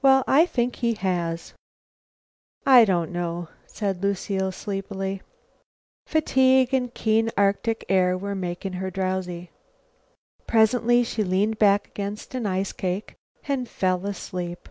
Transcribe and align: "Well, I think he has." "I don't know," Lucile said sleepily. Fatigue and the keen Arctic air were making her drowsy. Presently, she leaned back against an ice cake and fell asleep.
"Well, 0.00 0.22
I 0.28 0.46
think 0.46 0.76
he 0.76 0.94
has." 0.94 1.52
"I 2.64 2.84
don't 2.84 3.10
know," 3.10 3.48
Lucile 3.82 4.52
said 4.52 4.54
sleepily. 4.54 5.22
Fatigue 6.06 6.72
and 6.72 6.86
the 6.86 6.92
keen 6.92 7.32
Arctic 7.36 7.84
air 7.88 8.16
were 8.16 8.36
making 8.36 8.74
her 8.74 8.92
drowsy. 8.92 9.50
Presently, 10.46 11.02
she 11.02 11.24
leaned 11.24 11.58
back 11.58 11.88
against 11.88 12.32
an 12.36 12.46
ice 12.46 12.70
cake 12.70 13.16
and 13.48 13.68
fell 13.68 14.06
asleep. 14.06 14.68